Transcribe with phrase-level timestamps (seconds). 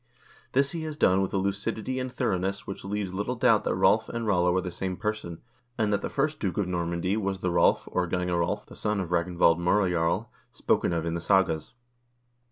[0.53, 4.09] This he has done with a lucidity and thoroughness which leaves little doubt that Rolv
[4.09, 5.43] and Rollo are the same person,
[5.77, 8.99] and that the first duke of Normandy was the Rolv, or Gange Rolv, the son
[8.99, 11.75] of Ragnvald M0rejarl, spoken of in the sagas.